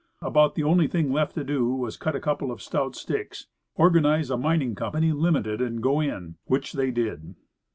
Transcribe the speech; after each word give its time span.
About 0.23 0.55
the 0.55 0.63
only 0.63 0.87
thing 0.87 1.13
left 1.13 1.35
to 1.35 1.43
do 1.43 1.69
was 1.75 1.95
to 1.95 1.99
cut 2.03 2.15
a 2.15 2.19
couple 2.19 2.51
of 2.51 2.59
stout 2.59 2.95
sticks, 2.95 3.45
organize 3.75 4.31
a 4.31 4.35
mining 4.35 4.73
company, 4.73 5.11
limited, 5.11 5.61
and 5.61 5.79
go 5.83 5.99
in; 5.99 6.37
which 6.45 6.73
they 6.73 6.89
did. 6.89 7.35